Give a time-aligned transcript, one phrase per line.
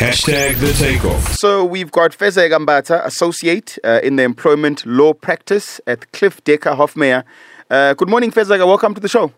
[0.00, 1.34] Hashtag the takeoff.
[1.34, 6.74] So we've got Fezeka Mbatha, associate uh, in the employment law practice at Cliffe Dekker
[6.74, 7.22] Hofmeyr.
[7.68, 8.56] Uh, good morning, Feza.
[8.66, 9.30] Welcome to the show.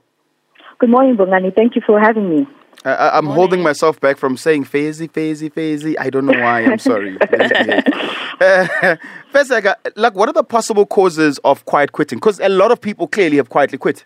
[0.79, 1.53] Good morning, Bongani.
[1.53, 2.47] Thank you for having me.
[2.85, 5.97] Uh, I- I'm holding myself back from saying Fezi, Fezi, Fezi.
[5.99, 6.61] I don't know why.
[6.63, 7.19] I'm sorry.
[7.21, 7.27] uh,
[9.35, 12.19] Feza, like, what are the possible causes of quiet quitting?
[12.19, 14.05] Because a lot of people clearly have quietly quit.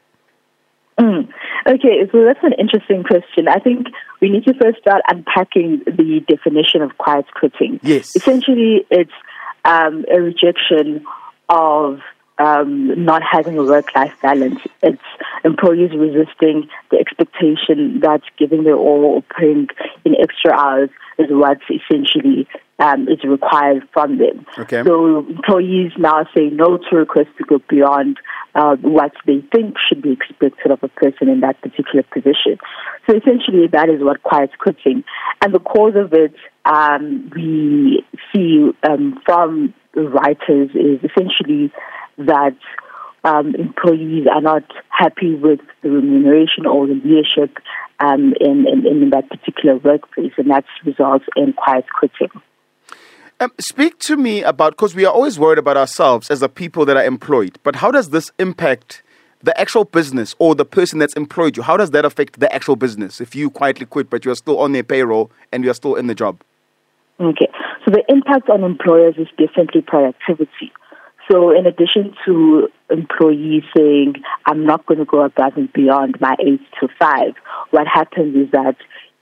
[0.98, 1.28] Mm.
[1.66, 3.48] Okay, so that's an interesting question.
[3.48, 3.88] I think
[4.20, 7.80] we need to first start unpacking the definition of quiet quitting.
[7.82, 8.16] Yes.
[8.16, 9.12] Essentially, it's
[9.64, 11.04] um, a rejection
[11.48, 12.00] of
[12.38, 14.60] um, not having a work-life balance.
[14.82, 15.02] It's
[15.44, 19.68] employees resisting the expectation that giving their all or putting
[20.04, 22.46] in extra hours is what's essentially
[22.78, 24.46] um, is required from them.
[24.58, 24.82] Okay.
[24.84, 28.18] So employees now say no to requests to go beyond
[28.54, 32.58] uh, what they think should be expected of a person in that particular position.
[33.06, 35.04] So essentially, that is what quiet quitting.
[35.42, 36.34] And the cause of it,
[36.64, 41.72] um, we see um, from writers, is essentially
[42.18, 42.56] that
[43.24, 47.56] um, employees are not happy with the remuneration or the leadership
[48.00, 52.30] um, in, in, in that particular workplace, and that results in quiet quitting.
[53.38, 56.86] Um, speak to me about because we are always worried about ourselves as the people
[56.86, 57.58] that are employed.
[57.62, 59.02] But how does this impact
[59.42, 61.62] the actual business or the person that's employed you?
[61.62, 64.72] How does that affect the actual business if you quietly quit but you're still on
[64.72, 66.40] their payroll and you're still in the job?
[67.20, 67.48] Okay,
[67.84, 70.72] so the impact on employers is definitely productivity.
[71.30, 74.14] So, in addition to employees saying,
[74.46, 77.34] I'm not going to go above and beyond my eight to five,
[77.70, 78.76] what happens is that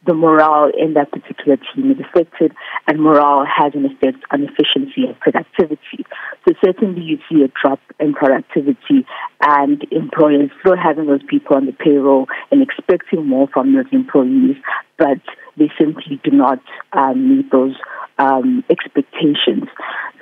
[0.07, 2.53] the morale in that particular team is affected,
[2.87, 6.05] and morale has an effect on efficiency and productivity.
[6.47, 9.07] So, certainly, you see a drop in productivity,
[9.41, 14.57] and employers still having those people on the payroll and expecting more from those employees,
[14.99, 15.21] but
[15.57, 16.61] they simply do not
[16.93, 17.75] um, meet those
[18.19, 19.69] um, expectations.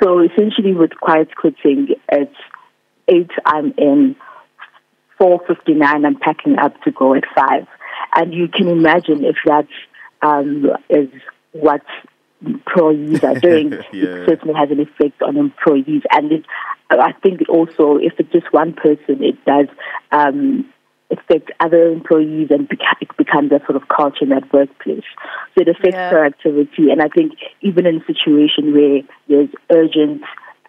[0.03, 2.37] So essentially, with quiet quitting, it's
[3.09, 3.31] eight.
[3.45, 4.17] I'm in.
[5.19, 6.05] Four fifty nine.
[6.05, 7.69] I'm packing up to go at five,
[8.15, 9.67] and you can imagine if that
[10.23, 11.09] um, is
[11.53, 11.83] what
[12.45, 13.73] employees are doing.
[13.93, 14.05] Yeah.
[14.05, 16.45] It certainly has an effect on employees, and it,
[16.91, 19.69] I think also if it's just one person, it does.
[20.11, 20.67] Um,
[21.11, 25.05] affect other employees and beca- it becomes a sort of culture in that workplace.
[25.55, 26.11] So it affects Yeah.
[26.11, 26.91] productivity.
[26.91, 30.23] And I think even in a situation where there's urgent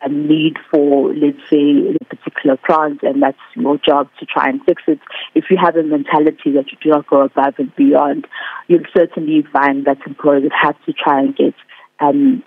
[0.06, 4.64] um, need for, let's say, a particular plant and that's your job to try and
[4.66, 5.00] fix it,
[5.36, 8.28] if you have a mentality that you do not go above and beyond,
[8.68, 11.54] you'll certainly find that employers would have to try and get
[12.00, 12.44] um,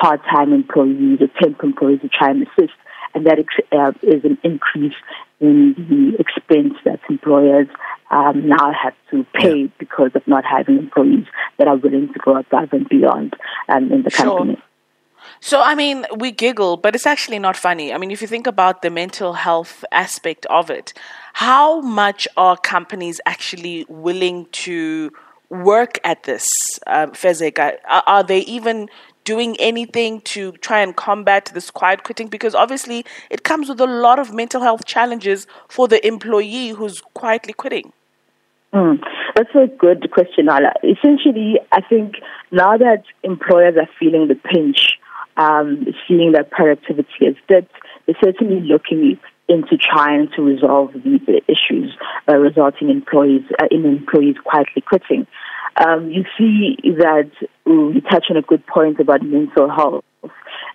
[0.00, 2.74] part-time employees or temp employees to try and assist
[3.14, 3.38] and that
[3.72, 4.94] uh, is an increase
[5.40, 7.66] in the expense that employers
[8.10, 11.26] um, now have to pay because of not having employees
[11.58, 13.34] that are willing to go above and beyond
[13.68, 14.38] um, in the Sure.
[14.38, 14.62] company.
[15.42, 17.94] So, I mean, we giggle, but it's actually not funny.
[17.94, 20.92] I mean, if you think about the mental health aspect of it,
[21.32, 25.10] how much are companies actually willing to
[25.48, 26.46] work at this,
[26.86, 27.06] uh,
[28.06, 28.88] are they even
[29.24, 32.28] doing anything to try and combat this quiet quitting?
[32.28, 37.00] Because obviously, it comes with a lot of mental health challenges for the employee who's
[37.14, 37.92] quietly quitting.
[38.72, 39.00] Mm,
[39.34, 40.72] that's a good question, Nala.
[40.84, 42.16] Essentially, I think
[42.52, 44.98] now that employers are feeling the pinch,
[45.40, 47.72] um, seeing that productivity has dipped,
[48.06, 49.18] they're certainly looking
[49.48, 51.96] into trying to resolve these issues,
[52.28, 55.26] uh, resulting in employees uh, in employees quietly quitting.
[55.76, 57.30] Um, you see that
[57.66, 60.04] mm, you touch on a good point about mental health,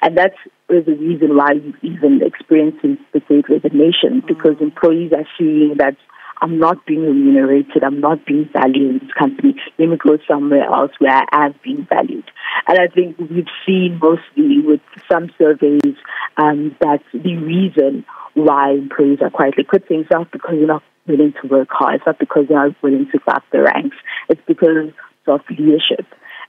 [0.02, 0.38] and that's
[0.68, 5.96] the reason why you even experiencing the great resignation because employees are seeing that
[6.42, 9.56] I'm not being remunerated, I'm not being valued in this company.
[9.80, 12.30] Let me go somewhere else where I am being valued.
[12.68, 14.82] And I think we've seen mostly with
[15.12, 15.96] some surveys
[16.38, 21.34] um, that the reason why employees are quietly quitting is not because they're not willing
[21.42, 23.98] to work hard, it's not because they're not willing to go up the ranks,
[24.30, 24.92] it's because
[25.28, 26.06] of leadership.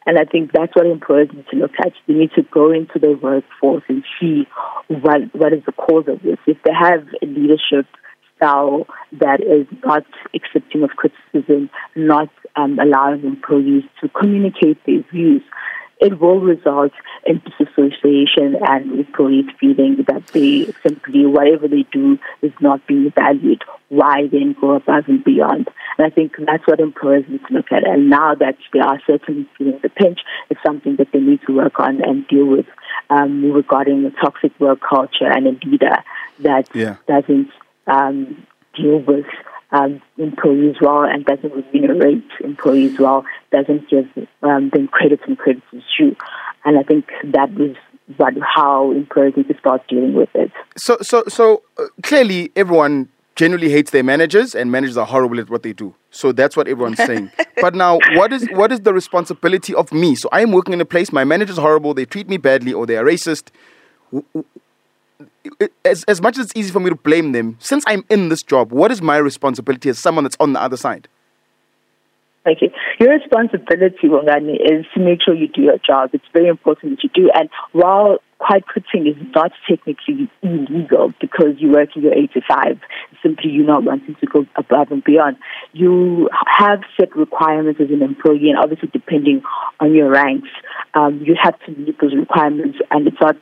[0.07, 1.93] And I think that's what employers need to look at.
[2.07, 4.47] They need to go into the workforce and see
[4.89, 6.39] what what is the cause of this.
[6.47, 7.87] If they have a leadership
[8.37, 10.05] style that is not
[10.35, 15.43] accepting of criticism, not um, allowing employees to communicate their views,
[15.99, 16.93] it will result
[17.25, 23.63] in disassociation and employees feeling that they simply, whatever they do is not being valued.
[23.89, 25.69] Why then go above and beyond?
[25.97, 27.87] And I think that's what employers need to look at.
[27.87, 31.57] And now that they are certainly feeling the pinch, it's something that they need to
[31.57, 32.67] work on and deal with
[33.09, 35.97] um, regarding the toxic work culture and a leader
[36.41, 36.97] that Yeah.
[37.09, 37.49] doesn't
[37.87, 39.27] um, deal with
[39.73, 44.07] um, employees well and doesn't remunerate employees well, doesn't give
[44.43, 46.17] um, them credit and credit is due.
[46.65, 47.77] And I think that is
[48.17, 50.53] what, how employers need to start dealing with it.
[50.77, 55.51] So, so, so uh, clearly, everyone generally hates their managers, and managers are horrible at
[55.51, 55.95] what they do.
[56.11, 57.31] So that's what everyone's saying.
[57.61, 60.15] but now, what is what is the responsibility of me?
[60.15, 61.13] So I am working in a place.
[61.13, 61.95] My manager's horrible.
[61.95, 63.49] They treat me badly, or they are racist.
[65.85, 68.43] As as much as it's easy for me to blame them, since I'm in this
[68.43, 71.09] job, what is my responsibility as someone that's on the other side?
[72.47, 72.73] Okay.
[73.01, 76.11] Your responsibility, Bongani, is to make sure you do your job.
[76.13, 77.31] It's very important that you do.
[77.35, 82.41] And while quiet quitting is not technically illegal because you work in your 8 to
[82.49, 82.81] 5,
[83.23, 85.39] simply you're not wanting to go above and beyond.
[85.73, 89.43] You have set requirements as an employee, and obviously, depending
[89.81, 90.49] on your ranks,
[90.95, 93.37] um, you have to meet those requirements, and it's not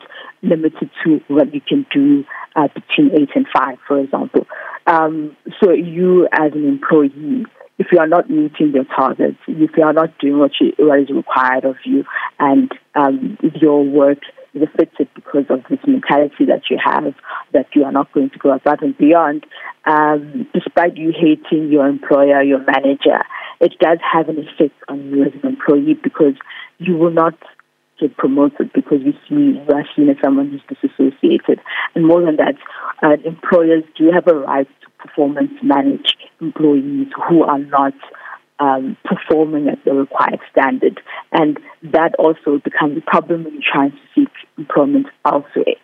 [0.44, 2.24] limited to what you can do
[2.56, 4.46] uh, between 8 and 5, for example.
[4.86, 7.46] Um, so, you as an employee,
[7.78, 11.00] if you are not meeting your targets, if you are not doing what, you, what
[11.00, 12.04] is required of you,
[12.38, 14.18] and um, your work
[14.54, 17.14] is affected because of this mentality that you have
[17.52, 19.44] that you are not going to go above and beyond,
[19.86, 23.20] um, despite you hating your employer, your manager,
[23.60, 26.34] it does have an effect on you as an employee because
[26.78, 27.34] you will not
[28.00, 29.60] get promoted because you see
[29.96, 31.60] seen as someone who's disassociated.
[31.94, 32.54] And more than that,
[33.02, 37.94] uh, employers do have a right to performance manage employees who are not
[38.60, 41.00] um, performing at the required standard.
[41.32, 45.76] And that also becomes a problem when you're trying to seek employment elsewhere.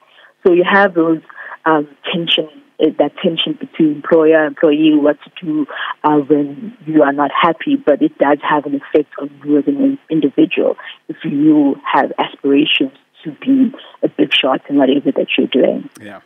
[0.46, 1.20] So you have those
[1.64, 5.67] um, tension, uh, that tension between employer and employee, what to do
[6.05, 9.65] uh, when you are not happy, but it does have an effect on you as
[9.67, 10.77] an individual
[11.09, 12.93] if you have aspirations
[13.25, 13.73] to be
[14.03, 15.88] a big shot in whatever that you're doing.
[16.00, 16.21] Yeah.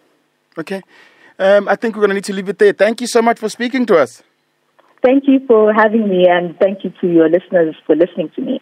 [0.56, 0.82] Okay.
[1.38, 2.72] Um, I think we're going to need to leave it there.
[2.72, 4.22] Thank you so much for speaking to us.
[5.02, 8.58] Thank you for having me, and thank you to your listeners for listening to me.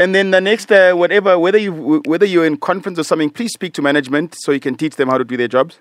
[0.00, 3.52] And then the next, uh, whatever, whether you whether you're in conference or something, please
[3.52, 5.78] speak to management so you can teach them how to do their jobs.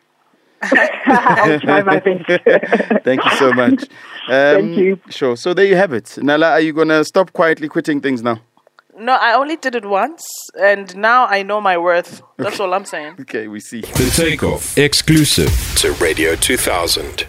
[1.06, 3.04] I'll try my best.
[3.04, 3.86] Thank you so much.
[4.26, 5.00] Um, Thank you.
[5.10, 5.36] Sure.
[5.36, 6.18] So there you have it.
[6.22, 8.40] Nala, are you going to stop quietly quitting things now?
[8.98, 10.26] No, I only did it once,
[10.58, 12.22] and now I know my worth.
[12.38, 13.18] That's all I'm saying.
[13.20, 13.82] Okay, we see.
[13.82, 14.78] The Takeoff.
[14.78, 17.28] Exclusive to Radio 2000.